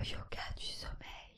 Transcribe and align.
Le 0.00 0.06
yoga 0.06 0.40
du 0.56 0.64
sommeil. 0.64 1.36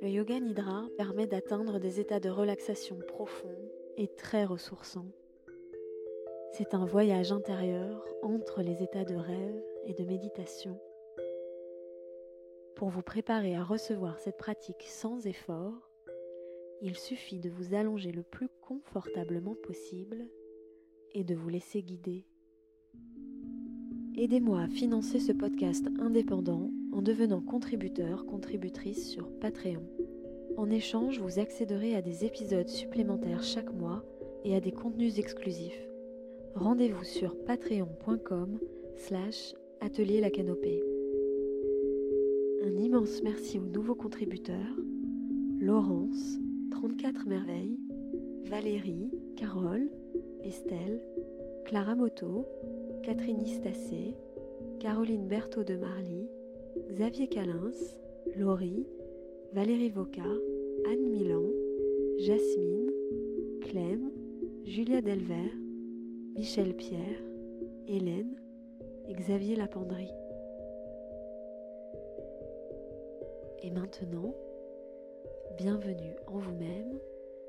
Le 0.00 0.08
yoga 0.08 0.40
nidra 0.40 0.88
permet 0.96 1.26
d'atteindre 1.26 1.78
des 1.78 2.00
états 2.00 2.20
de 2.20 2.30
relaxation 2.30 2.98
profonds 3.06 3.70
et 3.98 4.08
très 4.08 4.46
ressourçants. 4.46 5.10
C'est 6.52 6.72
un 6.72 6.86
voyage 6.86 7.32
intérieur 7.32 8.02
entre 8.22 8.62
les 8.62 8.82
états 8.82 9.04
de 9.04 9.14
rêve 9.14 9.62
et 9.84 9.92
de 9.92 10.04
méditation. 10.04 10.80
Pour 12.74 12.88
vous 12.88 13.02
préparer 13.02 13.54
à 13.56 13.62
recevoir 13.62 14.18
cette 14.20 14.38
pratique 14.38 14.84
sans 14.84 15.26
effort, 15.26 15.90
il 16.80 16.96
suffit 16.96 17.40
de 17.40 17.50
vous 17.50 17.74
allonger 17.74 18.10
le 18.10 18.22
plus 18.22 18.48
confortablement 18.62 19.54
possible 19.54 20.26
et 21.12 21.24
de 21.24 21.34
vous 21.34 21.50
laisser 21.50 21.82
guider. 21.82 22.24
Aidez-moi 24.16 24.60
à 24.60 24.68
financer 24.68 25.18
ce 25.18 25.32
podcast 25.32 25.88
indépendant 25.98 26.70
en 26.92 27.02
devenant 27.02 27.40
contributeur, 27.40 28.26
contributrice 28.26 29.10
sur 29.10 29.28
Patreon. 29.40 29.82
En 30.56 30.70
échange, 30.70 31.18
vous 31.18 31.40
accéderez 31.40 31.96
à 31.96 32.00
des 32.00 32.24
épisodes 32.24 32.68
supplémentaires 32.68 33.42
chaque 33.42 33.72
mois 33.72 34.04
et 34.44 34.54
à 34.54 34.60
des 34.60 34.70
contenus 34.70 35.18
exclusifs. 35.18 35.88
Rendez-vous 36.54 37.02
sur 37.02 37.36
patreon.com 37.44 38.60
slash 38.94 39.54
atelier 39.80 40.20
la 40.20 40.30
canopée. 40.30 40.80
Un 42.62 42.76
immense 42.78 43.20
merci 43.24 43.58
aux 43.58 43.66
nouveaux 43.66 43.96
contributeurs, 43.96 44.76
Laurence, 45.58 46.38
34 46.70 47.26
merveilles, 47.26 47.80
Valérie, 48.44 49.10
Carole, 49.34 49.90
Estelle, 50.44 51.02
Clara 51.64 51.96
Moto, 51.96 52.46
Catherine 53.04 53.42
Istacé, 53.42 54.14
Caroline 54.80 55.28
Berthaud 55.28 55.62
de 55.62 55.76
Marly, 55.76 56.26
Xavier 56.90 57.28
Calins, 57.28 57.98
Laurie, 58.34 58.86
Valérie 59.52 59.90
Voca, 59.90 60.22
Anne 60.86 61.10
Milan, 61.10 61.44
Jasmine, 62.20 62.90
Clem, 63.60 64.10
Julia 64.64 65.02
Delvert, 65.02 65.52
Michel 66.34 66.74
Pierre, 66.74 67.22
Hélène 67.86 68.36
et 69.06 69.12
Xavier 69.12 69.56
Lapendry. 69.56 70.08
Et 73.62 73.70
maintenant, 73.70 74.34
bienvenue 75.58 76.16
en 76.26 76.38
vous-même 76.38 76.98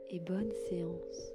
et 0.09 0.19
bonne 0.19 0.51
séance. 0.67 1.33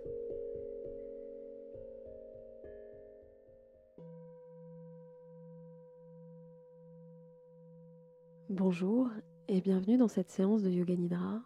Bonjour 8.53 9.09
et 9.47 9.61
bienvenue 9.61 9.97
dans 9.97 10.09
cette 10.09 10.29
séance 10.29 10.65
de 10.65 10.71
Yoga 10.71 10.97
Nidra 10.97 11.41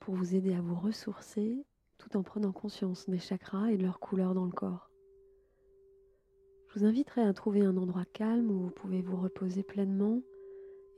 pour 0.00 0.14
vous 0.14 0.34
aider 0.34 0.52
à 0.52 0.60
vous 0.60 0.74
ressourcer 0.74 1.64
tout 1.96 2.14
en 2.14 2.22
prenant 2.22 2.52
conscience 2.52 3.08
des 3.08 3.18
chakras 3.18 3.70
et 3.70 3.78
de 3.78 3.84
leurs 3.84 4.00
couleurs 4.00 4.34
dans 4.34 4.44
le 4.44 4.52
corps. 4.52 4.90
Je 6.68 6.78
vous 6.78 6.84
inviterai 6.84 7.22
à 7.22 7.32
trouver 7.32 7.62
un 7.62 7.74
endroit 7.78 8.04
calme 8.04 8.50
où 8.50 8.58
vous 8.64 8.70
pouvez 8.70 9.00
vous 9.00 9.16
reposer 9.16 9.62
pleinement 9.62 10.20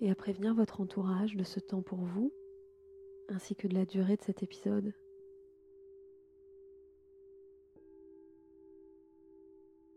et 0.01 0.11
à 0.11 0.17
prévenir 0.17 0.57
votre 0.57 0.81
entourage 0.81 1.37
de 1.37 1.45
ce 1.45 1.61
temps 1.61 1.83
pour 1.83 2.01
vous 2.01 2.33
ainsi 3.29 3.55
que 3.55 3.69
de 3.69 3.75
la 3.75 3.85
durée 3.85 4.17
de 4.17 4.23
cet 4.23 4.43
épisode. 4.43 4.93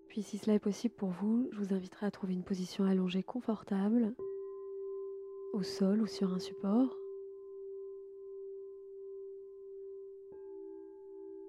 Puis 0.08 0.22
si 0.22 0.38
cela 0.38 0.54
est 0.54 0.60
possible 0.60 0.94
pour 0.94 1.10
vous, 1.10 1.50
je 1.52 1.58
vous 1.58 1.74
inviterai 1.74 2.06
à 2.06 2.12
trouver 2.12 2.34
une 2.34 2.44
position 2.44 2.86
allongée 2.86 3.24
confortable 3.24 4.14
au 5.56 5.64
sol 5.64 6.02
ou 6.02 6.06
sur 6.06 6.34
un 6.34 6.40
support. 6.40 7.00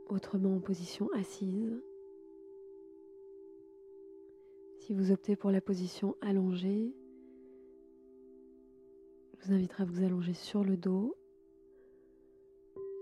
Autrement 0.09 0.55
en 0.55 0.61
position 0.61 1.11
assise. 1.12 1.83
Si 4.78 4.95
vous 4.95 5.11
optez 5.11 5.34
pour 5.34 5.50
la 5.50 5.61
position 5.61 6.16
allongée, 6.21 6.95
je 9.39 9.47
vous 9.47 9.53
inviterai 9.53 9.83
à 9.83 9.87
vous 9.87 10.05
allonger 10.05 10.34
sur 10.34 10.62
le 10.62 10.77
dos, 10.77 11.16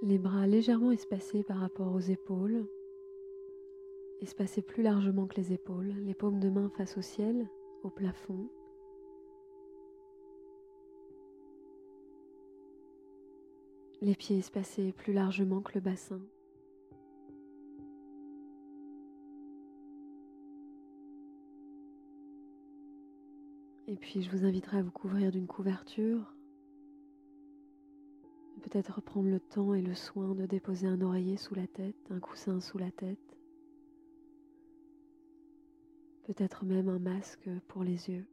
les 0.03 0.17
bras 0.17 0.47
légèrement 0.47 0.91
espacés 0.91 1.43
par 1.43 1.59
rapport 1.59 1.95
aux 1.95 2.01
épaules, 2.01 2.67
espacés 4.23 4.63
plus 4.63 4.83
largement 4.83 5.27
que 5.27 5.37
les 5.37 5.53
épaules, 5.53 5.93
les 6.07 6.15
paumes 6.15 6.41
de 6.41 6.49
main 6.49 6.71
face 6.71 6.97
au 6.97 7.03
ciel, 7.03 7.47
au 7.83 7.91
plafond. 7.91 8.49
Les 14.05 14.15
pieds 14.15 14.37
espacés 14.37 14.93
plus 14.93 15.15
largement 15.15 15.63
que 15.63 15.73
le 15.75 15.81
bassin. 15.81 16.21
Et 23.87 23.97
puis 23.97 24.23
je 24.23 24.31
vous 24.31 24.45
inviterai 24.45 24.79
à 24.79 24.83
vous 24.83 24.91
couvrir 24.91 25.31
d'une 25.31 25.47
couverture. 25.47 26.35
Peut-être 28.63 29.01
prendre 29.01 29.29
le 29.29 29.41
temps 29.41 29.73
et 29.73 29.83
le 29.83 29.95
soin 29.95 30.35
de 30.35 30.45
déposer 30.45 30.87
un 30.87 31.01
oreiller 31.01 31.39
sous 31.39 31.55
la 31.55 31.67
tête, 31.67 31.97
un 32.11 32.21
coussin 32.21 32.61
sous 32.61 32.77
la 32.77 32.91
tête. 32.91 33.39
Peut-être 36.25 36.65
même 36.65 36.89
un 36.89 36.99
masque 36.99 37.49
pour 37.69 37.85
les 37.85 38.11
yeux. 38.11 38.27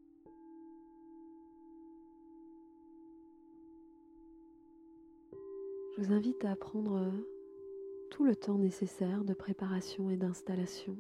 Je 5.92 6.02
vous 6.02 6.14
invite 6.14 6.46
à 6.46 6.56
prendre 6.56 7.12
tout 8.12 8.24
le 8.24 8.36
temps 8.36 8.58
nécessaire 8.58 9.24
de 9.26 9.34
préparation 9.34 10.10
et 10.10 10.16
d'installation 10.16 10.96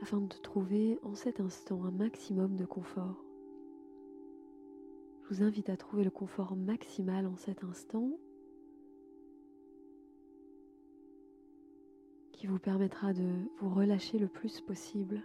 afin 0.00 0.20
de 0.20 0.34
trouver 0.42 0.98
en 1.02 1.14
cet 1.14 1.40
instant 1.40 1.84
un 1.84 1.90
maximum 1.90 2.56
de 2.56 2.64
confort. 2.64 3.24
Je 5.22 5.34
vous 5.34 5.42
invite 5.42 5.68
à 5.68 5.76
trouver 5.76 6.04
le 6.04 6.10
confort 6.10 6.56
maximal 6.56 7.26
en 7.26 7.36
cet 7.36 7.64
instant 7.64 8.10
qui 12.32 12.46
vous 12.46 12.58
permettra 12.58 13.12
de 13.12 13.28
vous 13.60 13.74
relâcher 13.74 14.18
le 14.18 14.28
plus 14.28 14.60
possible. 14.60 15.22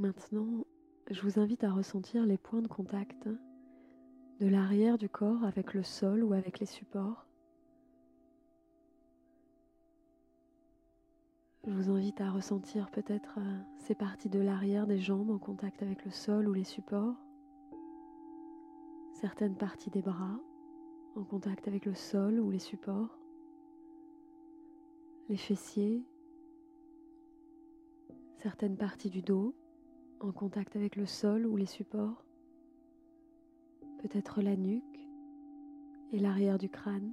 Maintenant, 0.00 0.64
je 1.10 1.20
vous 1.20 1.38
invite 1.38 1.62
à 1.62 1.70
ressentir 1.70 2.24
les 2.24 2.38
points 2.38 2.62
de 2.62 2.68
contact 2.68 3.28
de 4.40 4.46
l'arrière 4.46 4.96
du 4.96 5.10
corps 5.10 5.44
avec 5.44 5.74
le 5.74 5.82
sol 5.82 6.24
ou 6.24 6.32
avec 6.32 6.58
les 6.58 6.64
supports. 6.64 7.26
Je 11.66 11.70
vous 11.70 11.90
invite 11.90 12.18
à 12.22 12.30
ressentir 12.30 12.90
peut-être 12.90 13.40
euh, 13.40 13.58
ces 13.76 13.94
parties 13.94 14.30
de 14.30 14.40
l'arrière 14.40 14.86
des 14.86 14.98
jambes 14.98 15.30
en 15.30 15.38
contact 15.38 15.82
avec 15.82 16.02
le 16.06 16.10
sol 16.10 16.48
ou 16.48 16.54
les 16.54 16.64
supports, 16.64 17.16
certaines 19.12 19.56
parties 19.56 19.90
des 19.90 20.00
bras 20.00 20.40
en 21.14 21.24
contact 21.24 21.68
avec 21.68 21.84
le 21.84 21.92
sol 21.92 22.40
ou 22.40 22.50
les 22.50 22.58
supports, 22.58 23.18
les 25.28 25.36
fessiers, 25.36 26.02
certaines 28.38 28.78
parties 28.78 29.10
du 29.10 29.20
dos 29.20 29.54
en 30.20 30.32
contact 30.32 30.76
avec 30.76 30.96
le 30.96 31.06
sol 31.06 31.46
ou 31.46 31.56
les 31.56 31.66
supports, 31.66 32.24
peut-être 34.02 34.42
la 34.42 34.56
nuque 34.56 34.84
et 36.12 36.18
l'arrière 36.18 36.58
du 36.58 36.68
crâne. 36.68 37.12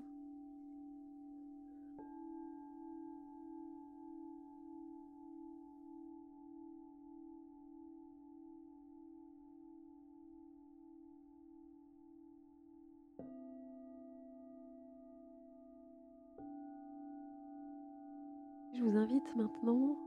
Je 18.74 18.84
vous 18.84 18.96
invite 18.98 19.36
maintenant 19.36 19.98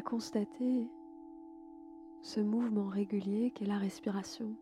à 0.00 0.02
constater 0.02 0.88
ce 2.22 2.40
mouvement 2.40 2.88
régulier 2.88 3.50
qu'est 3.54 3.66
la 3.66 3.76
respiration. 3.76 4.56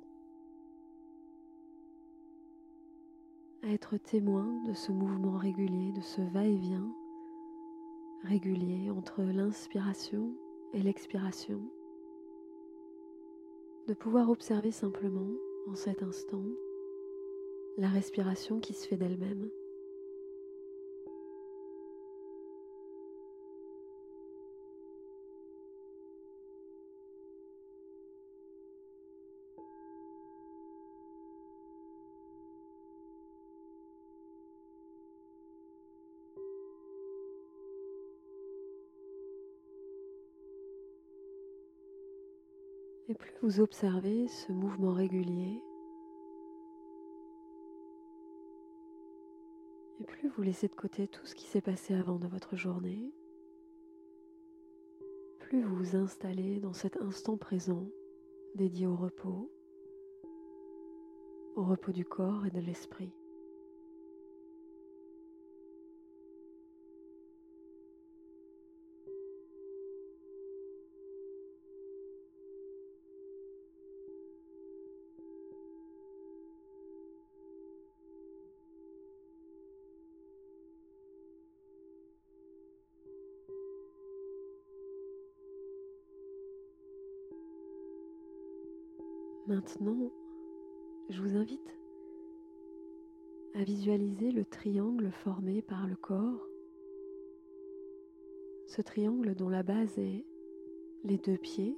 à 3.62 3.68
être 3.72 3.96
témoin 3.98 4.46
de 4.66 4.72
ce 4.72 4.90
mouvement 4.92 5.36
régulier, 5.36 5.92
de 5.92 6.00
ce 6.00 6.20
va-et-vient 6.20 6.88
régulier 8.24 8.90
entre 8.90 9.22
l'inspiration 9.22 10.32
et 10.74 10.82
l'expiration, 10.82 11.60
de 13.86 13.94
pouvoir 13.94 14.30
observer 14.30 14.72
simplement 14.72 15.30
en 15.68 15.74
cet 15.74 16.02
instant 16.02 16.44
la 17.76 17.88
respiration 17.88 18.58
qui 18.58 18.74
se 18.74 18.86
fait 18.88 18.96
d'elle-même. 18.96 19.50
Et 43.08 43.14
plus 43.14 43.32
vous 43.42 43.60
observez 43.60 44.28
ce 44.28 44.52
mouvement 44.52 44.92
régulier, 44.92 45.62
et 50.00 50.04
plus 50.04 50.28
vous 50.28 50.42
laissez 50.42 50.68
de 50.68 50.74
côté 50.74 51.08
tout 51.08 51.24
ce 51.24 51.34
qui 51.34 51.46
s'est 51.46 51.62
passé 51.62 51.94
avant 51.94 52.18
de 52.18 52.26
votre 52.26 52.54
journée, 52.54 53.10
plus 55.38 55.62
vous 55.62 55.76
vous 55.76 55.96
installez 55.96 56.60
dans 56.60 56.74
cet 56.74 56.98
instant 56.98 57.38
présent 57.38 57.86
dédié 58.54 58.86
au 58.86 58.94
repos, 58.94 59.50
au 61.56 61.64
repos 61.64 61.92
du 61.92 62.04
corps 62.04 62.44
et 62.44 62.50
de 62.50 62.60
l'esprit. 62.60 63.17
Maintenant, 89.68 90.10
je 91.10 91.20
vous 91.20 91.36
invite 91.36 91.76
à 93.52 93.62
visualiser 93.64 94.32
le 94.32 94.46
triangle 94.46 95.10
formé 95.10 95.60
par 95.60 95.86
le 95.86 95.94
corps, 95.94 96.48
ce 98.66 98.80
triangle 98.80 99.34
dont 99.34 99.50
la 99.50 99.62
base 99.62 99.98
est 99.98 100.24
les 101.04 101.18
deux 101.18 101.36
pieds, 101.36 101.76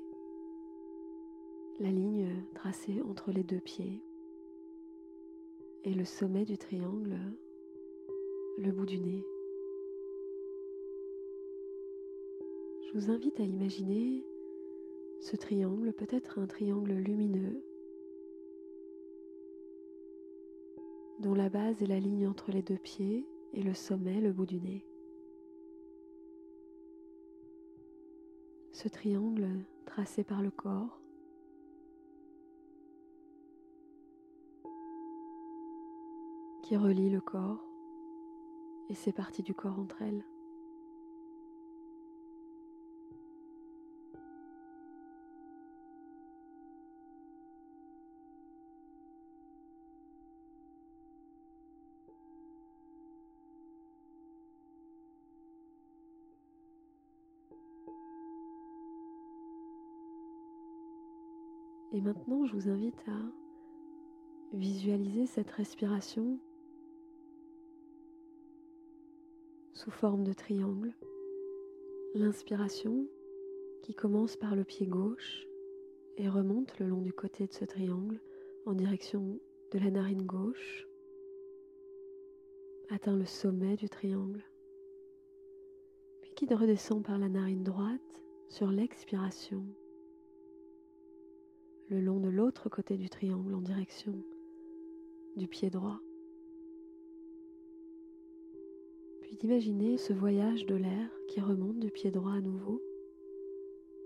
la 1.80 1.90
ligne 1.90 2.28
tracée 2.54 3.02
entre 3.02 3.32
les 3.32 3.42
deux 3.42 3.58
pieds 3.58 4.00
et 5.82 5.92
le 5.92 6.04
sommet 6.04 6.44
du 6.44 6.58
triangle, 6.58 7.18
le 8.58 8.70
bout 8.70 8.86
du 8.86 9.00
nez. 9.00 9.24
Je 12.86 12.92
vous 13.00 13.10
invite 13.10 13.40
à 13.40 13.44
imaginer 13.44 14.24
ce 15.18 15.34
triangle 15.34 15.92
peut 15.92 16.06
être 16.10 16.38
un 16.38 16.46
triangle 16.46 16.92
lumineux 16.92 17.64
dont 21.20 21.34
la 21.34 21.50
base 21.50 21.82
est 21.82 21.86
la 21.86 22.00
ligne 22.00 22.26
entre 22.26 22.50
les 22.50 22.62
deux 22.62 22.78
pieds 22.78 23.26
et 23.52 23.62
le 23.62 23.74
sommet 23.74 24.20
le 24.20 24.32
bout 24.32 24.46
du 24.46 24.58
nez. 24.58 24.86
Ce 28.72 28.88
triangle 28.88 29.46
tracé 29.84 30.24
par 30.24 30.40
le 30.40 30.50
corps 30.50 30.98
qui 36.62 36.76
relie 36.76 37.10
le 37.10 37.20
corps 37.20 37.62
et 38.88 38.94
ses 38.94 39.12
parties 39.12 39.42
du 39.42 39.52
corps 39.52 39.78
entre 39.78 40.00
elles. 40.00 40.24
Maintenant, 62.02 62.46
je 62.46 62.54
vous 62.54 62.70
invite 62.70 63.02
à 63.08 64.56
visualiser 64.56 65.26
cette 65.26 65.50
respiration 65.50 66.38
sous 69.74 69.90
forme 69.90 70.24
de 70.24 70.32
triangle. 70.32 70.94
L'inspiration 72.14 73.06
qui 73.82 73.94
commence 73.94 74.36
par 74.36 74.56
le 74.56 74.64
pied 74.64 74.86
gauche 74.86 75.46
et 76.16 76.26
remonte 76.26 76.78
le 76.78 76.86
long 76.86 77.02
du 77.02 77.12
côté 77.12 77.46
de 77.46 77.52
ce 77.52 77.66
triangle 77.66 78.18
en 78.64 78.72
direction 78.72 79.38
de 79.70 79.78
la 79.78 79.90
narine 79.90 80.24
gauche, 80.24 80.88
atteint 82.88 83.16
le 83.16 83.26
sommet 83.26 83.76
du 83.76 83.90
triangle, 83.90 84.42
puis 86.22 86.32
qui 86.34 86.46
redescend 86.46 87.04
par 87.04 87.18
la 87.18 87.28
narine 87.28 87.62
droite 87.62 88.22
sur 88.48 88.70
l'expiration 88.70 89.66
le 91.90 92.00
long 92.00 92.20
de 92.20 92.28
l'autre 92.28 92.68
côté 92.68 92.96
du 92.96 93.10
triangle 93.10 93.52
en 93.52 93.60
direction 93.60 94.14
du 95.36 95.48
pied 95.48 95.70
droit. 95.70 96.00
Puis 99.22 99.36
d'imaginer 99.36 99.98
ce 99.98 100.12
voyage 100.12 100.66
de 100.66 100.76
l'air 100.76 101.10
qui 101.28 101.40
remonte 101.40 101.80
du 101.80 101.90
pied 101.90 102.12
droit 102.12 102.32
à 102.32 102.40
nouveau, 102.40 102.80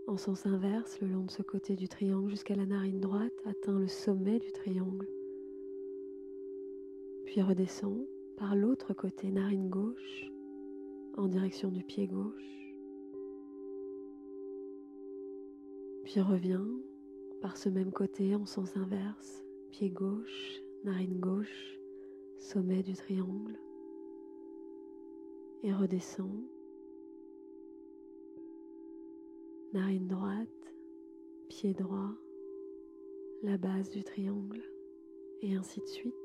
en 0.06 0.16
sens 0.16 0.46
inverse 0.46 0.98
le 1.00 1.08
long 1.08 1.24
de 1.24 1.30
ce 1.30 1.42
côté 1.42 1.76
du 1.76 1.88
triangle 1.88 2.30
jusqu'à 2.30 2.54
la 2.54 2.64
narine 2.64 3.00
droite, 3.00 3.32
atteint 3.44 3.78
le 3.78 3.88
sommet 3.88 4.38
du 4.38 4.50
triangle, 4.52 5.08
puis 7.26 7.42
redescend 7.42 8.06
par 8.38 8.56
l'autre 8.56 8.94
côté 8.94 9.30
narine 9.30 9.68
gauche 9.68 10.30
en 11.16 11.28
direction 11.28 11.70
du 11.70 11.84
pied 11.84 12.06
gauche, 12.06 12.72
puis 16.04 16.20
revient 16.20 16.60
par 17.44 17.58
ce 17.58 17.68
même 17.68 17.92
côté 17.92 18.34
en 18.34 18.46
sens 18.46 18.74
inverse, 18.74 19.44
pied 19.70 19.90
gauche, 19.90 20.62
narine 20.82 21.20
gauche, 21.20 21.78
sommet 22.38 22.82
du 22.82 22.94
triangle, 22.94 23.60
et 25.62 25.70
redescend, 25.74 26.42
narine 29.74 30.08
droite, 30.08 30.74
pied 31.50 31.74
droit, 31.74 32.14
la 33.42 33.58
base 33.58 33.90
du 33.90 34.02
triangle, 34.02 34.62
et 35.42 35.54
ainsi 35.54 35.80
de 35.80 35.86
suite. 35.86 36.23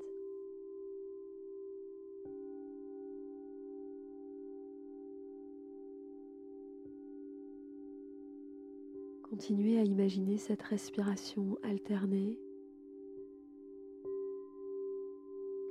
Continuez 9.29 9.77
à 9.77 9.83
imaginer 9.83 10.37
cette 10.37 10.63
respiration 10.63 11.59
alternée 11.61 12.39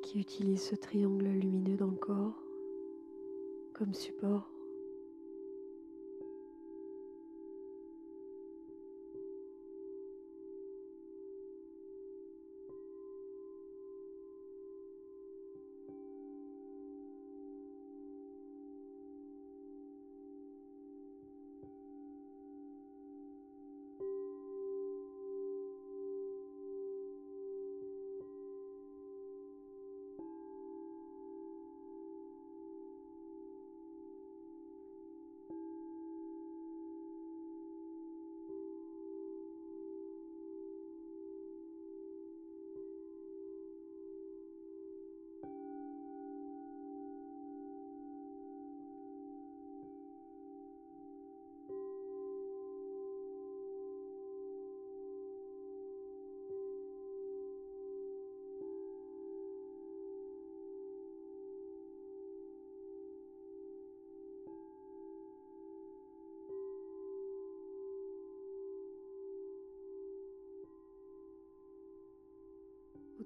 qui 0.05 0.21
utilise 0.21 0.63
ce 0.63 0.77
triangle 0.77 1.27
lumineux 1.27 1.77
dans 1.77 1.91
le 1.91 1.97
corps 1.97 2.41
comme 3.75 3.95
support. 3.95 4.49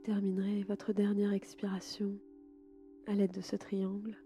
Terminerez 0.02 0.64
votre 0.64 0.92
dernière 0.92 1.32
expiration 1.32 2.18
à 3.06 3.12
l'aide 3.12 3.32
de 3.32 3.40
ce 3.40 3.54
triangle 3.54 4.16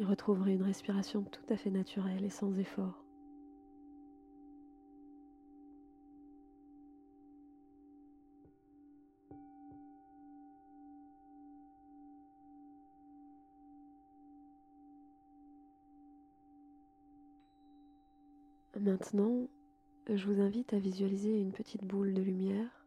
et 0.00 0.04
retrouverez 0.04 0.54
une 0.54 0.62
respiration 0.62 1.22
tout 1.22 1.44
à 1.48 1.56
fait 1.56 1.70
naturelle 1.70 2.24
et 2.24 2.30
sans 2.30 2.58
effort. 2.58 3.04
Maintenant, 18.80 19.48
je 20.08 20.26
vous 20.26 20.40
invite 20.40 20.72
à 20.72 20.78
visualiser 20.78 21.38
une 21.38 21.52
petite 21.52 21.84
boule 21.84 22.14
de 22.14 22.22
lumière 22.22 22.79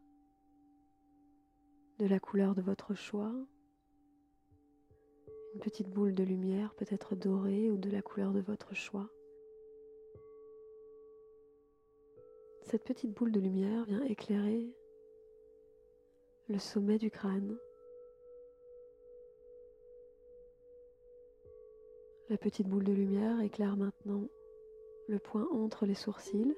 de 1.99 2.05
la 2.07 2.19
couleur 2.19 2.55
de 2.55 2.61
votre 2.61 2.93
choix. 2.93 3.33
Une 5.53 5.59
petite 5.59 5.89
boule 5.89 6.15
de 6.15 6.23
lumière 6.23 6.73
peut-être 6.75 7.15
dorée 7.15 7.69
ou 7.69 7.77
de 7.77 7.89
la 7.89 8.01
couleur 8.01 8.33
de 8.33 8.41
votre 8.41 8.73
choix. 8.73 9.09
Cette 12.63 12.83
petite 12.83 13.13
boule 13.13 13.31
de 13.31 13.39
lumière 13.39 13.85
vient 13.85 14.03
éclairer 14.03 14.73
le 16.49 16.57
sommet 16.57 16.97
du 16.97 17.11
crâne. 17.11 17.57
La 22.29 22.37
petite 22.37 22.67
boule 22.67 22.83
de 22.83 22.93
lumière 22.93 23.39
éclaire 23.41 23.77
maintenant 23.77 24.27
le 25.07 25.19
point 25.19 25.47
entre 25.51 25.85
les 25.85 25.93
sourcils, 25.93 26.55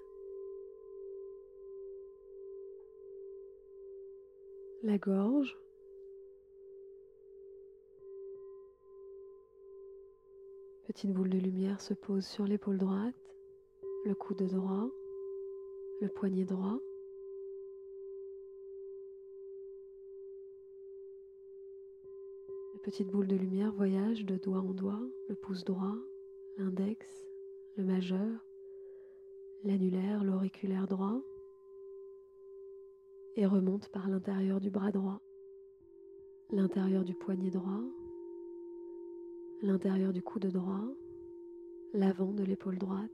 la 4.86 5.00
gorge, 5.00 5.58
petite 10.86 11.12
boule 11.12 11.30
de 11.30 11.40
lumière 11.40 11.82
se 11.82 11.96
pose 11.96 12.24
sur 12.24 12.46
l'épaule 12.46 12.78
droite, 12.78 13.16
le 14.06 14.14
coude 14.14 14.44
droit, 14.44 14.88
le 16.02 16.08
poignet 16.08 16.46
droit. 16.46 16.78
Petite 22.84 23.08
boule 23.08 23.26
de 23.26 23.36
lumière 23.36 23.74
voyage 23.74 24.24
de 24.24 24.38
doigt 24.38 24.60
en 24.60 24.74
doigt, 24.76 25.02
le 25.30 25.34
pouce 25.34 25.64
droit, 25.64 25.96
l'index, 26.60 27.26
le 27.76 27.86
majeur, 27.86 28.46
l'annulaire, 29.64 30.24
l'auriculaire 30.24 30.86
droit 30.86 31.24
et 33.38 33.46
remonte 33.46 33.90
par 33.90 34.10
l'intérieur 34.10 34.62
du 34.62 34.70
bras 34.70 34.92
droit, 34.92 35.22
l'intérieur 36.52 37.04
du 37.04 37.14
poignet 37.14 37.50
droit, 37.50 37.84
l'intérieur 39.62 40.14
du 40.14 40.22
coude 40.22 40.48
droit, 40.48 40.86
l'avant 41.94 42.32
de 42.32 42.44
l'épaule 42.44 42.78
droite. 42.78 43.12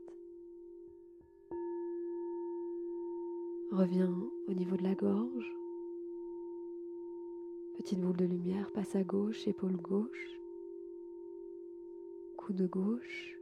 Revient 3.72 4.10
au 4.48 4.52
niveau 4.52 4.76
de 4.76 4.82
la 4.82 4.94
gorge. 4.94 5.56
Petite 7.76 8.00
boule 8.00 8.16
de 8.16 8.26
lumière 8.26 8.70
passe 8.72 8.94
à 8.94 9.02
gauche, 9.02 9.48
épaule 9.48 9.76
gauche, 9.76 10.40
coude 12.36 12.68
gauche, 12.68 13.38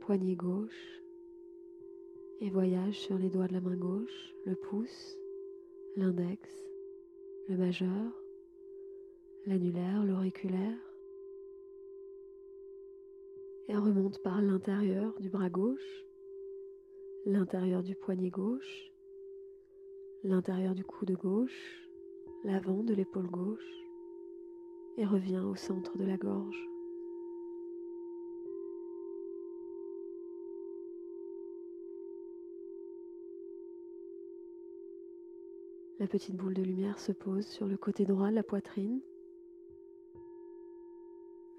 poignet 0.00 0.36
gauche 0.36 1.02
et 2.40 2.50
voyage 2.50 2.98
sur 2.98 3.18
les 3.18 3.28
doigts 3.28 3.46
de 3.46 3.52
la 3.52 3.60
main 3.60 3.76
gauche, 3.76 4.34
le 4.46 4.54
pouce, 4.54 5.18
l'index, 5.98 6.48
le 7.48 7.56
majeur, 7.56 8.12
l'annulaire, 9.46 10.04
l'auriculaire 10.04 10.78
et 13.66 13.74
remonte 13.74 14.22
par 14.22 14.40
l'intérieur 14.40 15.18
du 15.18 15.28
bras 15.28 15.50
gauche, 15.50 16.04
l'intérieur 17.26 17.82
du 17.82 17.96
poignet 17.96 18.30
gauche, 18.30 18.92
l'intérieur 20.22 20.76
du 20.76 20.84
coude 20.84 21.16
gauche, 21.16 21.88
l'avant 22.44 22.84
de 22.84 22.94
l'épaule 22.94 23.28
gauche 23.28 23.82
et 24.98 25.04
revient 25.04 25.40
au 25.40 25.56
centre 25.56 25.98
de 25.98 26.04
la 26.04 26.16
gorge. 26.16 26.64
La 36.00 36.06
petite 36.06 36.36
boule 36.36 36.54
de 36.54 36.62
lumière 36.62 37.00
se 37.00 37.10
pose 37.10 37.44
sur 37.44 37.66
le 37.66 37.76
côté 37.76 38.04
droit 38.04 38.30
de 38.30 38.36
la 38.36 38.44
poitrine, 38.44 39.00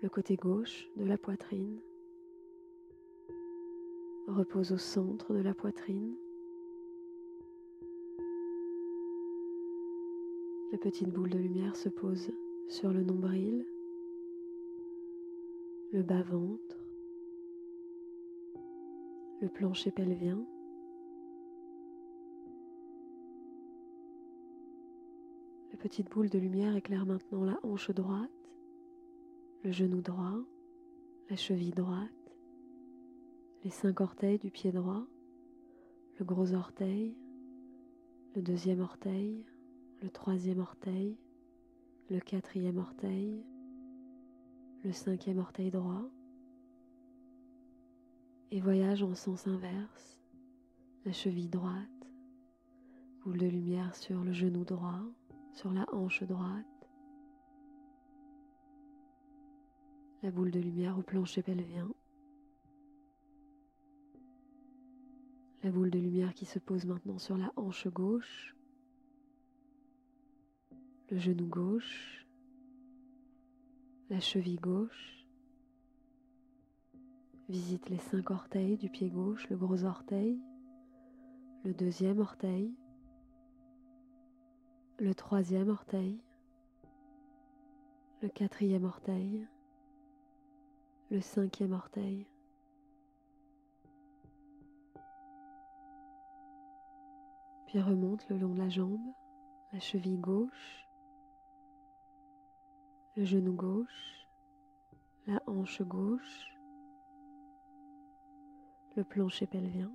le 0.01 0.08
côté 0.08 0.38
gauche 0.38 0.89
de 0.96 1.03
la 1.03 1.17
poitrine, 1.17 1.77
repose 4.27 4.72
au 4.72 4.77
centre 4.77 5.34
de 5.34 5.41
la 5.41 5.53
poitrine. 5.53 6.15
La 10.72 10.77
petite 10.77 11.10
boule 11.10 11.31
de 11.31 11.38
lumière 11.38 11.75
se 11.75 11.89
pose 11.89 12.31
sur 12.69 12.93
le 12.93 13.03
nombril, 13.03 13.65
le 15.91 16.01
bas-ventre, 16.01 16.77
le 19.41 19.50
plancher 19.50 19.91
pelvien. 19.91 20.48
Petite 25.80 26.10
boule 26.10 26.30
de 26.30 26.38
lumière 26.38 26.76
éclaire 26.76 27.06
maintenant 27.06 27.46
la 27.46 27.58
hanche 27.64 27.92
droite, 27.92 28.30
le 29.64 29.72
genou 29.72 30.02
droit, 30.02 30.38
la 31.30 31.38
cheville 31.38 31.72
droite, 31.72 32.36
les 33.64 33.70
cinq 33.70 34.02
orteils 34.02 34.40
du 34.40 34.52
pied 34.52 34.74
droit, 34.74 35.06
le 36.20 36.26
gros 36.26 36.54
orteil, 36.54 37.16
le 38.36 38.42
deuxième 38.42 38.82
orteil, 38.82 39.46
le 40.02 40.10
troisième 40.10 40.60
orteil, 40.60 41.18
le 42.10 42.20
quatrième 42.20 42.78
orteil, 42.78 43.42
le 44.84 44.92
cinquième 44.92 45.40
orteil 45.40 45.72
droit, 45.72 46.10
et 48.52 48.60
voyage 48.60 49.02
en 49.02 49.16
sens 49.16 49.48
inverse, 49.48 50.18
la 51.06 51.14
cheville 51.14 51.50
droite, 51.50 52.12
boule 53.24 53.38
de 53.38 53.48
lumière 53.48 53.96
sur 53.96 54.26
le 54.26 54.34
genou 54.34 54.66
droit, 54.66 55.06
sur 55.60 55.74
la 55.74 55.86
hanche 55.94 56.24
droite, 56.24 56.89
la 60.24 60.32
boule 60.32 60.51
de 60.51 60.60
lumière 60.62 60.98
au 60.98 61.01
plancher 61.01 61.44
pelvien, 61.44 61.94
la 65.62 65.70
boule 65.70 65.92
de 65.92 66.00
lumière 66.00 66.34
qui 66.34 66.46
se 66.46 66.60
pose 66.60 66.86
maintenant 66.86 67.18
sur 67.18 67.38
la 67.38 67.51
hanche 67.58 67.89
gauche, 67.89 68.56
le 71.10 71.18
genou 71.18 71.48
gauche, 71.48 72.25
la 74.10 74.22
cheville 74.22 74.62
gauche, 74.62 75.28
visite 77.50 77.89
les 77.89 77.98
cinq 77.98 78.32
orteils 78.32 78.78
du 78.78 78.89
pied 78.89 79.10
gauche, 79.10 79.50
le 79.50 79.58
gros 79.58 79.84
orteil, 79.84 80.39
le 81.66 81.74
deuxième 81.74 82.20
orteil, 82.20 82.74
le 85.00 85.15
troisième 85.15 85.70
orteil, 85.70 86.22
le 88.22 88.27
quatrième 88.27 88.84
orteil, 88.84 89.48
le 91.10 91.22
cinquième 91.22 91.72
orteil. 91.72 92.27
Puis 97.68 97.79
remonte 97.79 98.27
le 98.27 98.38
long 98.38 98.53
de 98.53 98.60
la 98.60 98.68
jambe, 98.68 99.13
la 99.72 99.79
cheville 99.79 100.18
gauche, 100.18 100.86
le 103.15 103.24
genou 103.24 103.53
gauche, 103.53 104.27
la 105.27 105.41
hanche 105.48 105.82
gauche, 105.82 106.58
le 108.98 109.06
plancher 109.06 109.48
pelvien. 109.48 109.91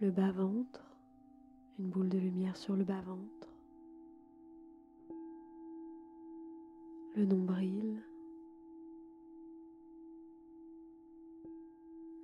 Le 0.00 0.10
bas-ventre, 0.10 0.84
une 1.78 1.88
boule 1.88 2.10
de 2.10 2.18
lumière 2.18 2.56
sur 2.56 2.76
le 2.76 2.84
bas-ventre, 2.84 3.48
le 7.14 7.24
nombril, 7.24 8.02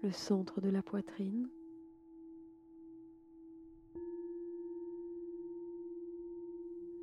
le 0.03 0.13
centre 0.13 0.61
de 0.61 0.69
la 0.69 0.83
poitrine, 0.83 1.49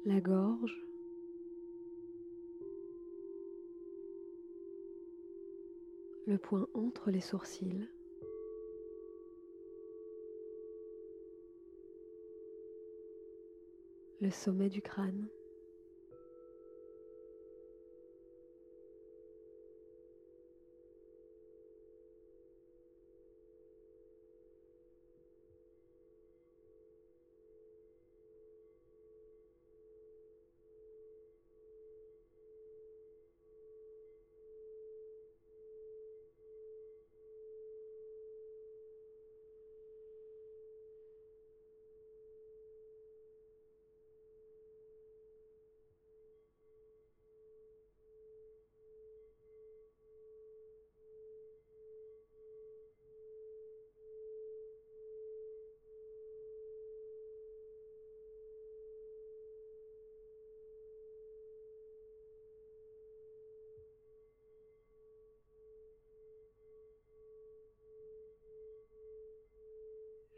la 0.06 0.22
gorge, 0.22 0.86
le 6.28 6.38
point 6.38 6.68
entre 6.76 7.10
les 7.10 7.22
sourcils, 7.22 7.88
le 14.22 14.32
sommet 14.32 14.70
du 14.70 14.82
crâne. 14.82 15.28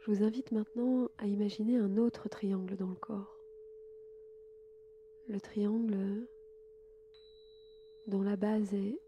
Je 0.01 0.09
vous 0.09 0.23
invite 0.23 0.51
maintenant 0.51 1.11
à 1.19 1.27
imaginer 1.27 1.77
un 1.77 1.95
autre 1.97 2.27
triangle 2.27 2.75
dans 2.75 2.89
le 2.89 2.95
corps. 2.95 3.37
Le 5.27 5.39
triangle 5.39 6.27
dont 8.07 8.23
la 8.23 8.35
base 8.35 8.73
est 8.73 8.99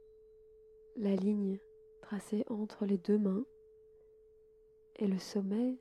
la 0.95 1.15
ligne 1.15 1.57
tracée 2.03 2.43
entre 2.47 2.85
les 2.85 2.99
deux 2.99 3.17
mains 3.17 3.43
et 4.97 5.07
le 5.07 5.17
sommet, 5.17 5.79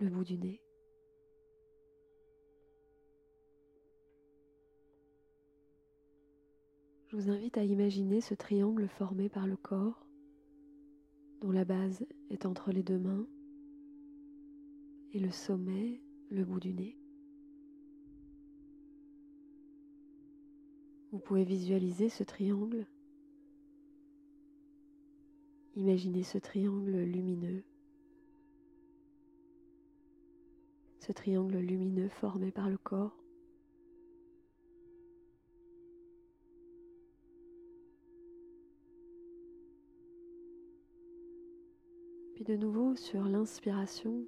le 0.00 0.08
bout 0.08 0.24
du 0.24 0.36
nez. 0.36 0.60
Je 7.06 7.16
vous 7.16 7.30
invite 7.30 7.56
à 7.58 7.62
imaginer 7.62 8.20
ce 8.20 8.34
triangle 8.34 8.88
formé 8.88 9.28
par 9.28 9.46
le 9.46 9.56
corps 9.56 10.05
dont 11.40 11.50
la 11.50 11.64
base 11.64 12.06
est 12.30 12.46
entre 12.46 12.72
les 12.72 12.82
deux 12.82 12.98
mains 12.98 13.26
et 15.12 15.18
le 15.18 15.30
sommet, 15.30 16.00
le 16.30 16.44
bout 16.44 16.60
du 16.60 16.72
nez. 16.72 16.96
Vous 21.12 21.18
pouvez 21.18 21.44
visualiser 21.44 22.08
ce 22.08 22.24
triangle. 22.24 22.86
Imaginez 25.74 26.22
ce 26.22 26.38
triangle 26.38 26.96
lumineux. 26.98 27.62
Ce 31.00 31.12
triangle 31.12 31.58
lumineux 31.58 32.08
formé 32.08 32.50
par 32.50 32.68
le 32.68 32.78
corps. 32.78 33.16
De 42.46 42.54
nouveau, 42.54 42.94
sur 42.94 43.24
l'inspiration, 43.24 44.24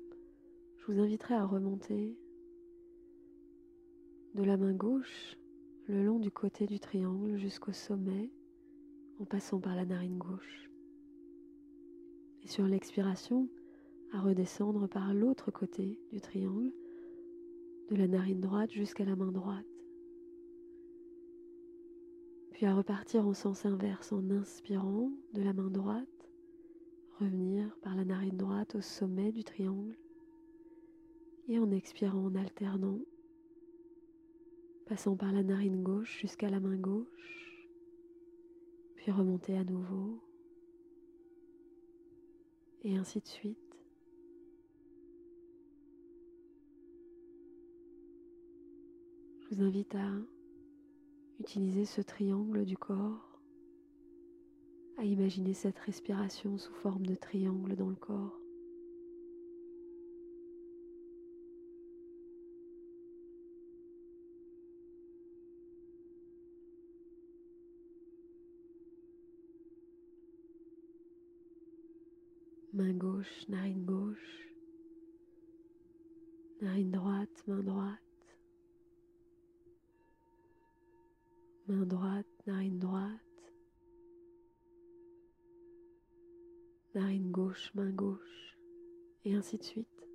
je 0.77 0.87
vous 0.87 0.99
inviterai 0.99 1.35
à 1.35 1.45
remonter 1.45 2.19
de 4.35 4.43
la 4.43 4.57
main 4.57 4.73
gauche 4.73 5.37
le 5.87 6.05
long 6.05 6.19
du 6.19 6.33
côté 6.33 6.67
du 6.67 6.81
triangle 6.81 7.37
jusqu'au 7.37 7.73
sommet 7.73 8.33
en 9.21 9.25
passant 9.25 9.61
par 9.61 9.77
la 9.77 9.85
narine 9.85 10.19
gauche. 10.19 10.69
Et 12.43 12.49
sur 12.49 12.67
l'expiration, 12.67 13.49
à 14.13 14.21
redescendre 14.21 14.89
par 14.89 15.15
l'autre 15.15 15.53
côté 15.53 16.01
du 16.11 16.21
triangle, 16.21 16.73
de 17.89 17.95
la 17.95 18.09
narine 18.09 18.41
droite 18.41 18.73
jusqu'à 18.73 19.05
la 19.05 19.15
main 19.15 19.31
droite. 19.31 19.65
Puis 22.51 22.67
à 22.67 22.75
repartir 22.75 23.25
en 23.29 23.35
sens 23.35 23.65
inverse 23.65 24.11
en 24.11 24.29
inspirant 24.31 25.13
de 25.35 25.43
la 25.43 25.53
main 25.53 25.71
droite 25.71 26.18
revenir 27.19 27.75
par 27.83 27.97
la 27.97 28.05
narine 28.05 28.37
droite 28.37 28.75
au 28.75 28.81
sommet 28.81 29.33
du 29.33 29.43
triangle 29.43 29.97
et 31.49 31.59
en 31.59 31.71
expirant 31.71 32.27
en 32.27 32.35
alternant, 32.35 33.01
passant 34.87 35.17
par 35.17 35.33
la 35.33 35.43
narine 35.43 35.83
gauche 35.83 36.21
jusqu'à 36.21 36.51
la 36.51 36.61
main 36.61 36.77
gauche, 36.77 37.69
puis 38.97 39.11
remonter 39.11 39.57
à 39.57 39.65
nouveau, 39.65 40.21
et 42.85 42.97
ainsi 42.97 43.21
de 43.21 43.27
suite. 43.27 43.59
Je 49.41 49.55
vous 49.55 49.63
invite 49.63 49.95
à 49.95 50.11
utiliser 51.41 51.87
ce 51.87 52.03
triangle 52.03 52.65
du 52.67 52.77
corps 52.77 53.28
à 54.99 55.05
imaginer 55.05 55.55
cette 55.55 55.79
respiration 55.79 56.59
sous 56.59 56.75
forme 56.75 57.07
de 57.07 57.15
triangle 57.15 57.77
dans 57.77 57.89
le 57.89 57.95
corps. 57.95 58.37
Main 72.73 72.93
gauche, 72.93 73.49
narine 73.49 73.85
gauche, 73.85 74.49
narine 76.61 76.91
droite, 76.91 77.45
main 77.47 77.63
droite, 77.63 77.99
main 81.69 81.87
droite, 81.87 82.27
narine 82.47 82.79
droite. 82.79 83.28
Narine 86.99 87.31
gauche, 87.31 87.71
main 87.75 87.91
gauche, 87.91 88.59
et 89.25 89.35
ainsi 89.35 89.57
de 89.57 89.63
suite. 89.63 90.08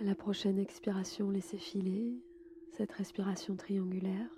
À 0.00 0.04
la 0.04 0.14
prochaine 0.14 0.60
expiration, 0.60 1.28
laissez 1.28 1.58
filer 1.58 2.14
cette 2.70 2.92
respiration 2.92 3.56
triangulaire. 3.56 4.30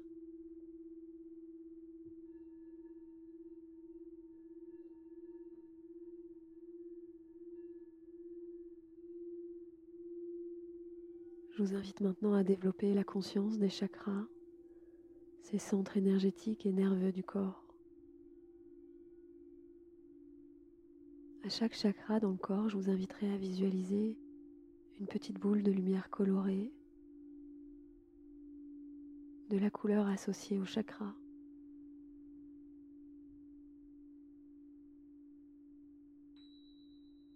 Je 11.50 11.62
vous 11.62 11.74
invite 11.74 12.00
maintenant 12.00 12.32
à 12.32 12.42
développer 12.42 12.94
la 12.94 13.04
conscience 13.04 13.58
des 13.58 13.68
chakras, 13.68 14.24
ces 15.42 15.58
centres 15.58 15.98
énergétiques 15.98 16.64
et 16.64 16.72
nerveux 16.72 17.12
du 17.12 17.22
corps. 17.22 17.66
À 21.44 21.50
chaque 21.50 21.74
chakra 21.74 22.18
dans 22.18 22.30
le 22.30 22.38
corps, 22.38 22.70
je 22.70 22.78
vous 22.78 22.88
inviterai 22.88 23.30
à 23.30 23.36
visualiser 23.36 24.16
une 25.00 25.06
petite 25.06 25.38
boule 25.38 25.62
de 25.62 25.72
lumière 25.72 26.10
colorée, 26.10 26.70
de 29.48 29.56
la 29.56 29.70
couleur 29.70 30.06
associée 30.06 30.58
au 30.58 30.66
chakra. 30.66 31.14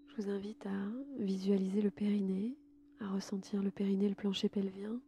Je 0.09 0.23
vous 0.23 0.29
invite 0.29 0.67
à 0.67 0.93
visualiser 1.19 1.81
le 1.81 1.91
périnée, 1.91 2.55
à 3.01 3.09
ressentir 3.09 3.63
le 3.63 3.71
périnée, 3.71 4.11
le 4.11 4.15
plancher 4.15 4.51
pelvien, 4.51 5.01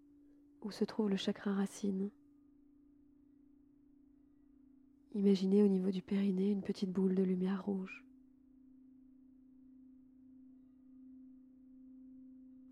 où 0.62 0.70
se 0.70 0.84
trouve 0.84 1.10
le 1.10 1.16
chakra 1.16 1.52
racine. 1.52 2.10
Imaginez 5.14 5.62
au 5.62 5.68
niveau 5.68 5.90
du 5.90 6.00
périnée 6.00 6.50
une 6.50 6.62
petite 6.62 6.90
boule 6.90 7.14
de 7.14 7.22
lumière 7.22 7.64
rouge. 7.64 8.02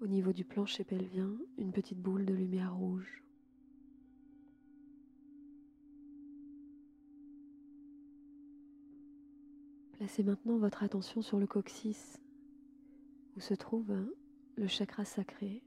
Au 0.04 0.06
niveau 0.06 0.34
du 0.34 0.44
plancher 0.44 0.84
pelvien, 0.84 1.34
une 1.56 1.72
petite 1.72 1.98
boule 1.98 2.26
de 2.26 2.34
lumière 2.34 2.76
rouge. 2.76 3.22
Placez 9.92 10.22
maintenant 10.22 10.58
votre 10.58 10.82
attention 10.82 11.22
sur 11.22 11.38
le 11.38 11.46
coccyx, 11.46 12.20
où 13.34 13.40
se 13.40 13.54
trouve 13.54 13.96
le 14.56 14.66
chakra 14.66 15.06
sacré. 15.06 15.62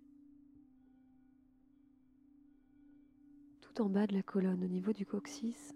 Tout 3.61 3.81
en 3.81 3.89
bas 3.89 4.05
de 4.05 4.13
la 4.13 4.21
colonne, 4.21 4.63
au 4.63 4.67
niveau 4.67 4.93
du 4.93 5.07
coccyx, 5.07 5.73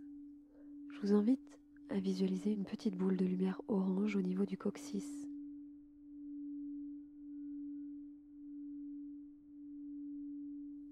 je 0.91 0.99
vous 0.99 1.13
invite 1.13 1.59
à 1.89 1.99
visualiser 1.99 2.51
une 2.51 2.65
petite 2.65 2.95
boule 2.95 3.17
de 3.17 3.25
lumière 3.25 3.59
orange 3.69 4.15
au 4.15 4.21
niveau 4.21 4.45
du 4.45 4.55
coccyx. 4.55 5.30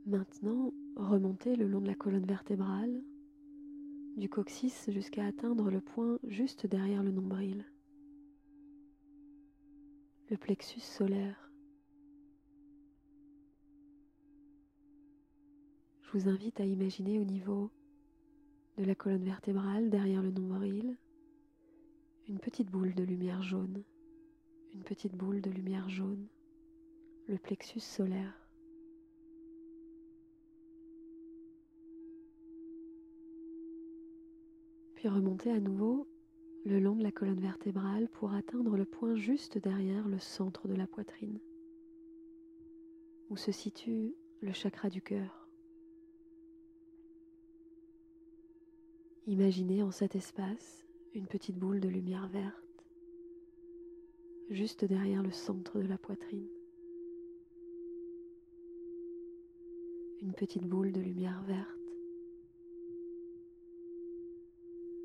Maintenant, 0.09 0.73
remontez 0.95 1.55
le 1.55 1.67
long 1.67 1.81
de 1.81 1.85
la 1.85 1.93
colonne 1.93 2.25
vertébrale, 2.25 3.03
du 4.17 4.27
coccyx 4.27 4.89
jusqu'à 4.89 5.23
atteindre 5.23 5.69
le 5.69 5.81
point 5.81 6.17
juste 6.23 6.65
derrière 6.65 7.03
le 7.03 7.11
nombril, 7.11 7.63
le 10.31 10.35
plexus 10.35 10.79
solaire. 10.79 11.51
Je 16.01 16.17
vous 16.17 16.27
invite 16.27 16.59
à 16.59 16.65
imaginer 16.65 17.19
au 17.19 17.23
niveau 17.23 17.69
de 18.79 18.85
la 18.85 18.95
colonne 18.95 19.25
vertébrale 19.25 19.91
derrière 19.91 20.23
le 20.23 20.31
nombril 20.31 20.97
une 22.27 22.39
petite 22.39 22.71
boule 22.71 22.95
de 22.95 23.03
lumière 23.03 23.43
jaune, 23.43 23.83
une 24.73 24.83
petite 24.83 25.13
boule 25.13 25.41
de 25.41 25.51
lumière 25.51 25.87
jaune, 25.87 26.27
le 27.27 27.37
plexus 27.37 27.81
solaire. 27.81 28.38
Puis 34.99 35.07
remonter 35.07 35.49
à 35.49 35.61
nouveau 35.61 36.09
le 36.65 36.77
long 36.77 36.93
de 36.93 37.03
la 37.03 37.11
colonne 37.13 37.39
vertébrale 37.39 38.09
pour 38.09 38.33
atteindre 38.33 38.75
le 38.75 38.83
point 38.83 39.15
juste 39.15 39.57
derrière 39.57 40.05
le 40.09 40.19
centre 40.19 40.67
de 40.67 40.73
la 40.73 40.87
poitrine, 40.87 41.39
où 43.29 43.37
se 43.37 43.53
situe 43.53 44.13
le 44.41 44.51
chakra 44.51 44.89
du 44.89 45.01
cœur. 45.01 45.47
Imaginez 49.25 49.83
en 49.83 49.91
cet 49.91 50.17
espace 50.17 50.85
une 51.13 51.27
petite 51.27 51.57
boule 51.57 51.79
de 51.79 51.87
lumière 51.87 52.27
verte, 52.27 52.85
juste 54.49 54.83
derrière 54.83 55.23
le 55.23 55.31
centre 55.31 55.79
de 55.79 55.87
la 55.87 55.97
poitrine. 55.97 56.49
Une 60.21 60.33
petite 60.33 60.67
boule 60.67 60.91
de 60.91 60.99
lumière 60.99 61.41
verte 61.43 61.78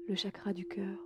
le 0.07 0.15
chakra 0.15 0.53
du 0.53 0.67
cœur. 0.67 0.99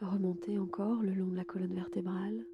Remontez 0.00 0.58
encore 0.58 1.02
le 1.02 1.12
long 1.12 1.26
de 1.26 1.36
la 1.36 1.44
colonne 1.44 1.74
vertébrale 1.74 2.46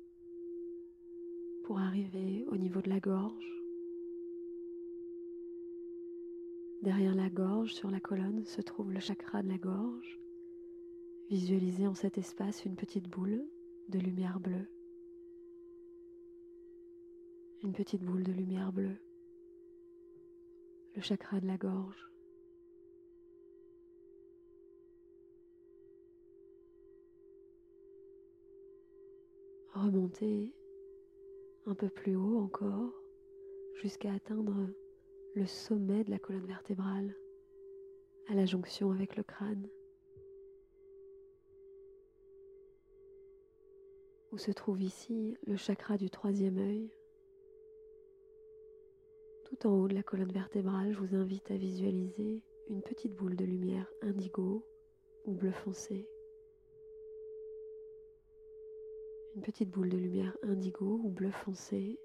pour 1.65 1.79
arriver 1.79 2.45
au 2.49 2.57
niveau 2.57 2.81
de 2.81 2.89
la 2.89 2.99
gorge. 2.99 3.53
Derrière 6.83 7.15
la 7.15 7.31
gorge, 7.31 7.73
sur 7.73 7.91
la 7.91 8.01
colonne, 8.01 8.45
se 8.45 8.63
trouve 8.63 8.93
le 8.93 9.01
chakra 9.01 9.43
de 9.43 9.49
la 9.49 9.59
gorge. 9.59 10.21
Visualisez 11.31 11.87
en 11.87 11.95
cet 11.95 12.19
espace 12.19 12.65
une 12.65 12.77
petite 12.77 13.09
boule 13.09 13.49
de 13.89 13.99
lumière 13.99 14.41
bleue 14.41 14.67
une 17.67 17.73
petite 17.73 18.05
boule 18.05 18.23
de 18.23 18.31
lumière 18.31 18.73
bleue, 18.73 18.97
le 20.95 21.03
chakra 21.03 21.41
de 21.41 21.49
la 21.49 21.57
gorge. 21.57 22.13
Remontez 29.75 30.55
un 31.67 31.75
peu 31.75 31.89
plus 31.89 32.15
haut 32.15 32.39
encore 32.39 32.95
jusqu'à 33.83 34.13
atteindre 34.13 34.69
le 35.35 35.47
sommet 35.47 36.05
de 36.05 36.13
la 36.13 36.21
colonne 36.21 36.47
vertébrale 36.47 37.17
à 38.29 38.35
la 38.35 38.47
jonction 38.47 38.93
avec 38.93 39.17
le 39.17 39.25
crâne. 39.25 39.69
Où 44.31 44.39
se 44.39 44.53
trouve 44.53 44.81
ici 44.81 45.37
le 45.49 45.57
chakra 45.57 45.99
du 45.99 46.11
troisième 46.11 46.59
œil 46.59 46.93
tout 49.47 49.69
en 49.69 49.79
haut 49.79 49.87
de 49.87 49.95
la 49.95 50.03
colonne 50.03 50.33
vertébrale, 50.33 50.93
je 50.93 50.99
vous 50.99 51.15
invite 51.15 51.51
à 51.53 51.57
visualiser 51.57 52.43
une 52.69 52.83
petite 52.83 53.15
boule 53.15 53.37
de 53.37 53.45
lumière 53.45 53.87
indigo 54.03 54.67
ou 55.25 55.35
bleu 55.35 55.53
foncé. 55.53 56.09
Une 59.37 59.43
petite 59.43 59.71
boule 59.71 59.89
de 59.89 59.99
lumière 59.99 60.37
indigo 60.43 61.01
ou 61.05 61.11
bleu 61.11 61.31
foncé. 61.31 62.01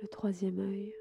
Le 0.00 0.08
troisième 0.08 0.60
œil. 0.60 0.94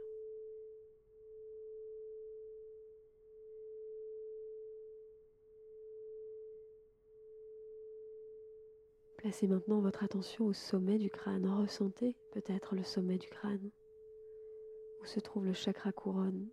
Placez 9.22 9.46
maintenant 9.46 9.82
votre 9.82 10.04
attention 10.04 10.48
au 10.48 10.54
sommet 10.54 10.98
du 10.98 11.12
crâne. 11.12 11.46
Ressentez 11.46 12.16
peut-être 12.32 12.74
le 12.74 12.82
sommet 12.82 13.20
du 13.20 13.30
crâne, 13.30 13.70
où 15.00 15.06
se 15.06 15.20
trouve 15.20 15.46
le 15.46 15.54
chakra 15.54 15.92
couronne. 15.92 16.48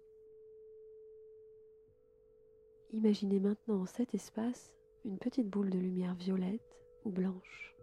Imaginez 2.92 3.40
maintenant 3.40 3.80
en 3.80 3.86
cet 3.86 4.14
espace 4.14 4.74
une 5.06 5.16
petite 5.16 5.48
boule 5.48 5.70
de 5.70 5.78
lumière 5.78 6.14
violette 6.16 6.76
ou 7.06 7.10
blanche. 7.10 7.74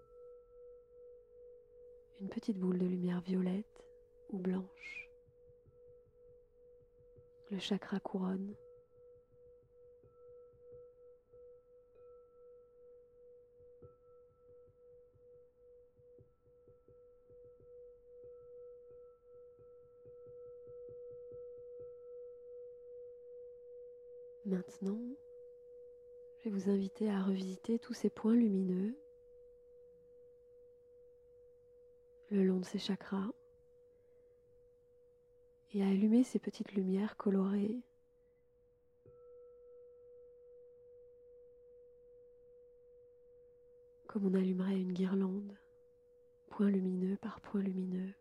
Une 2.22 2.30
petite 2.30 2.60
boule 2.60 2.78
de 2.78 2.86
lumière 2.86 3.22
violette 3.22 3.84
ou 4.30 4.38
blanche. 4.38 5.10
Le 7.50 7.58
chakra 7.58 8.00
couronne. 8.00 8.54
Maintenant, 24.46 25.02
je 26.38 26.50
vais 26.50 26.56
vous 26.56 26.70
inviter 26.70 27.10
à 27.10 27.24
revisiter 27.24 27.80
tous 27.80 27.94
ces 27.94 28.12
points 28.12 28.36
lumineux 28.36 28.96
le 32.30 32.44
long 32.44 32.60
de 32.60 32.66
ces 32.66 32.78
chakras 32.78 33.32
et 35.74 35.82
à 35.82 35.88
allumer 35.88 36.24
ces 36.24 36.38
petites 36.38 36.74
lumières 36.74 37.18
colorées 37.18 37.82
comme 44.06 44.28
on 44.28 44.34
allumerait 44.36 44.80
une 44.80 44.94
guirlande, 44.94 45.58
point 46.48 46.70
lumineux 46.70 47.18
par 47.18 47.42
point 47.42 47.62
lumineux. 47.62 48.14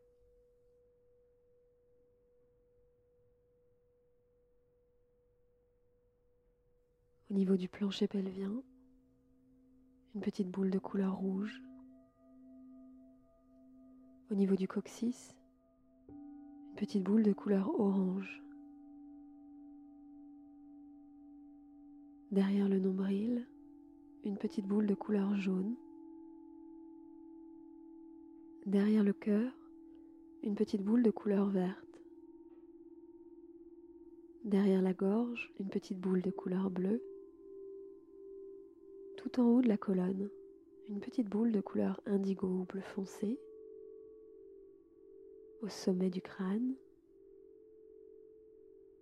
Au 7.34 7.36
niveau 7.36 7.56
du 7.56 7.68
plancher 7.68 8.06
pelvien, 8.06 8.62
une 10.14 10.20
petite 10.20 10.48
boule 10.48 10.70
de 10.70 10.78
couleur 10.78 11.16
rouge. 11.16 11.60
Au 14.30 14.36
niveau 14.36 14.54
du 14.54 14.68
coccyx, 14.68 15.34
une 16.08 16.76
petite 16.76 17.02
boule 17.02 17.24
de 17.24 17.32
couleur 17.32 17.74
orange. 17.80 18.40
Derrière 22.30 22.68
le 22.68 22.78
nombril, 22.78 23.44
une 24.22 24.36
petite 24.36 24.68
boule 24.68 24.86
de 24.86 24.94
couleur 24.94 25.34
jaune. 25.34 25.74
Derrière 28.64 29.02
le 29.02 29.12
cœur, 29.12 29.52
une 30.44 30.54
petite 30.54 30.84
boule 30.84 31.02
de 31.02 31.10
couleur 31.10 31.48
verte. 31.48 32.00
Derrière 34.44 34.82
la 34.82 34.92
gorge, 34.92 35.52
une 35.58 35.68
petite 35.68 35.98
boule 35.98 36.22
de 36.22 36.30
couleur 36.30 36.70
bleue. 36.70 37.02
Tout 39.24 39.40
en 39.40 39.44
haut 39.44 39.62
de 39.62 39.68
la 39.68 39.78
colonne, 39.78 40.28
une 40.86 41.00
petite 41.00 41.30
boule 41.30 41.50
de 41.50 41.62
couleur 41.62 41.98
indigo 42.04 42.46
ou 42.46 42.64
bleu 42.64 42.82
foncé. 42.82 43.40
Au 45.62 45.68
sommet 45.68 46.10
du 46.10 46.20
crâne, 46.20 46.74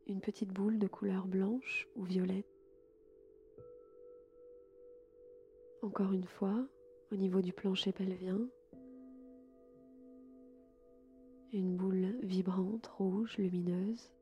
une 0.07 0.21
petite 0.21 0.53
boule 0.53 0.79
de 0.79 0.87
couleur 0.87 1.27
blanche 1.27 1.89
ou 1.97 2.05
violette. 2.05 2.47
Encore 5.83 6.13
une 6.13 6.29
fois, 6.29 6.69
au 7.11 7.17
niveau 7.17 7.41
du 7.41 7.53
plancher 7.53 7.91
pelvien, 7.91 8.49
une 11.53 11.75
boule 11.77 12.15
vibrante, 12.23 12.87
rouge, 12.87 13.39
lumineuse. 13.39 14.13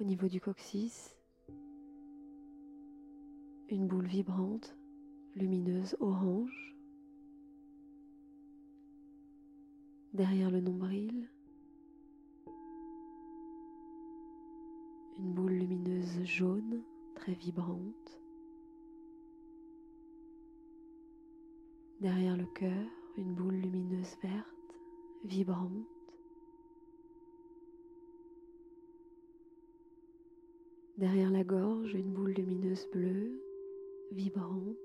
Au 0.00 0.04
niveau 0.04 0.28
du 0.28 0.40
coccyx, 0.40 1.19
une 3.70 3.86
boule 3.86 4.06
vibrante, 4.06 4.76
lumineuse, 5.36 5.96
orange. 6.00 6.76
Derrière 10.12 10.50
le 10.50 10.60
nombril, 10.60 11.28
une 15.18 15.32
boule 15.32 15.52
lumineuse 15.52 16.24
jaune, 16.24 16.82
très 17.14 17.32
vibrante. 17.32 18.20
Derrière 22.00 22.36
le 22.36 22.46
cœur, 22.46 22.88
une 23.16 23.34
boule 23.34 23.54
lumineuse 23.54 24.16
verte 24.20 24.80
vibrante. 25.22 25.70
Derrière 30.98 31.30
la 31.30 31.44
gorge, 31.44 31.94
une 31.94 32.12
boule 32.12 32.32
lumineuse 32.32 32.86
bleue, 32.92 33.40
vibrante. 34.10 34.76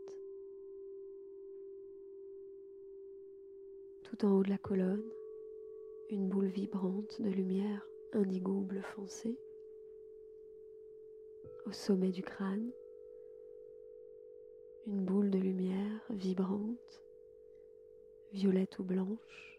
Tout 4.03 4.25
en 4.25 4.37
haut 4.37 4.43
de 4.43 4.49
la 4.49 4.57
colonne, 4.57 5.03
une 6.09 6.29
boule 6.29 6.47
vibrante 6.47 7.21
de 7.21 7.29
lumière 7.29 7.87
indigo 8.13 8.61
bleu 8.61 8.81
foncé. 8.81 9.37
Au 11.65 11.71
sommet 11.71 12.11
du 12.11 12.21
crâne, 12.21 12.71
une 14.85 15.03
boule 15.03 15.31
de 15.31 15.39
lumière 15.39 16.01
vibrante, 16.11 17.03
violette 18.31 18.77
ou 18.77 18.83
blanche. 18.83 19.54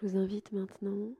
Je 0.00 0.06
vous 0.06 0.16
invite 0.16 0.52
maintenant 0.52 1.10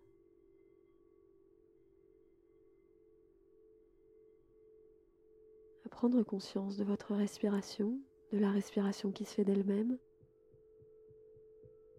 à 5.84 5.88
prendre 5.90 6.22
conscience 6.22 6.78
de 6.78 6.84
votre 6.84 7.14
respiration, 7.14 7.98
de 8.32 8.38
la 8.38 8.50
respiration 8.50 9.12
qui 9.12 9.26
se 9.26 9.34
fait 9.34 9.44
d'elle-même, 9.44 9.98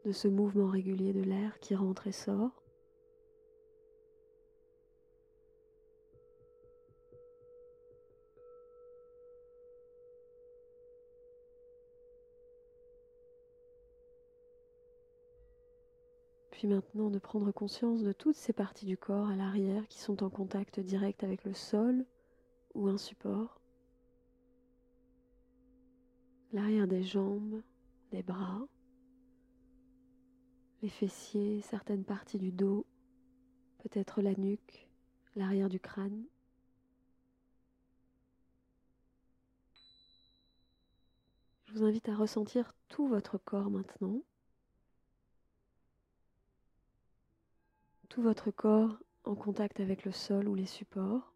de 0.06 0.12
ce 0.12 0.28
mouvement 0.28 0.70
régulier 0.70 1.14
de 1.14 1.22
l'air 1.22 1.60
qui 1.60 1.76
rentre 1.76 2.08
et 2.08 2.12
sort. 2.12 2.61
Maintenant 16.68 17.10
de 17.10 17.18
prendre 17.18 17.52
conscience 17.52 18.04
de 18.04 18.12
toutes 18.12 18.36
ces 18.36 18.54
parties 18.54 18.86
du 18.86 18.96
corps 18.96 19.28
à 19.30 19.36
l'arrière 19.36 19.88
qui 19.88 20.00
sont 20.00 20.22
en 20.22 20.30
contact 20.30 20.80
direct 20.80 21.24
avec 21.24 21.44
le 21.44 21.54
sol 21.54 22.06
ou 22.76 22.88
un 22.88 23.00
support. 23.00 23.60
L'arrière 26.54 26.88
des 26.88 27.02
jambes, 27.02 27.64
des 28.12 28.22
bras, 28.22 28.68
les 30.84 30.90
fessiers, 30.90 31.62
certaines 31.62 32.04
parties 32.04 32.38
du 32.38 32.52
dos, 32.52 32.86
peut-être 33.80 34.22
la 34.22 34.36
nuque, 34.36 34.88
l'arrière 35.36 35.70
du 35.70 35.80
crâne. 35.80 36.26
Je 41.66 41.74
vous 41.74 41.84
invite 41.84 42.08
à 42.08 42.16
ressentir 42.16 42.74
tout 42.88 43.08
votre 43.08 43.40
corps 43.40 43.72
maintenant. 43.72 44.22
Tout 48.12 48.22
votre 48.22 48.52
corps 48.52 49.00
en 49.24 49.36
contact 49.36 49.80
avec 49.80 50.04
le 50.04 50.12
sol 50.12 50.50
ou 50.50 50.54
les 50.54 50.66
supports. 50.66 51.34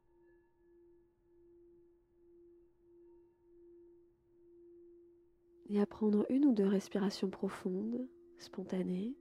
Et 5.69 5.79
à 5.79 5.85
prendre 5.85 6.25
une 6.29 6.43
ou 6.43 6.53
deux 6.53 6.67
respirations 6.67 7.29
profondes, 7.29 8.05
spontanées. 8.39 9.15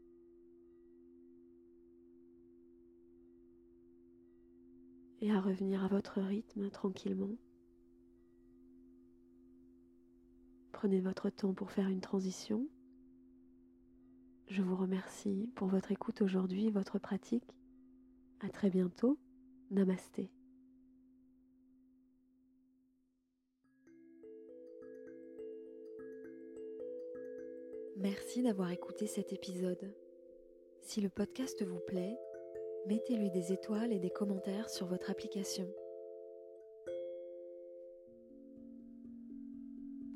Et 5.20 5.30
à 5.30 5.40
revenir 5.40 5.84
à 5.84 5.88
votre 5.88 6.20
rythme 6.20 6.70
tranquillement. 6.70 7.36
Prenez 10.72 11.00
votre 11.00 11.30
temps 11.30 11.54
pour 11.54 11.70
faire 11.70 11.88
une 11.88 12.00
transition. 12.00 12.66
Je 14.54 14.62
vous 14.62 14.76
remercie 14.76 15.50
pour 15.56 15.66
votre 15.66 15.90
écoute 15.90 16.22
aujourd'hui, 16.22 16.70
votre 16.70 17.00
pratique. 17.00 17.56
À 18.38 18.48
très 18.48 18.70
bientôt. 18.70 19.18
Namasté. 19.72 20.30
Merci 27.96 28.44
d'avoir 28.44 28.70
écouté 28.70 29.08
cet 29.08 29.32
épisode. 29.32 29.92
Si 30.82 31.00
le 31.00 31.08
podcast 31.08 31.64
vous 31.64 31.80
plaît, 31.80 32.16
mettez-lui 32.86 33.32
des 33.32 33.52
étoiles 33.52 33.92
et 33.92 33.98
des 33.98 34.10
commentaires 34.10 34.70
sur 34.70 34.86
votre 34.86 35.10
application. 35.10 35.66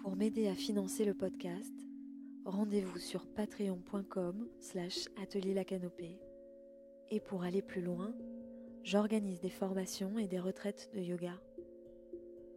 Pour 0.01 0.15
m'aider 0.15 0.47
à 0.47 0.55
financer 0.55 1.05
le 1.05 1.15
podcast, 1.15 1.88
rendez-vous 2.49 2.99
sur 2.99 3.27
patreon.com 3.27 4.49
slash 4.61 5.09
atelier 5.23 5.55
la 5.55 5.65
canopée. 5.65 6.19
Et 7.11 7.21
pour 7.21 7.43
aller 7.43 7.63
plus 7.63 7.83
loin, 7.83 8.15
j'organise 8.83 9.41
des 9.41 9.51
formations 9.51 10.19
et 10.19 10.27
des 10.27 10.39
retraites 10.39 10.91
de 10.95 11.01
yoga. 11.01 11.35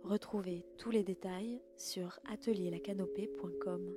Retrouvez 0.04 0.66
tous 0.78 0.92
les 0.92 1.04
détails 1.04 1.62
sur 1.76 2.20
atelierlacanopée.com. 2.32 3.94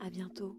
À 0.00 0.10
bientôt. 0.10 0.56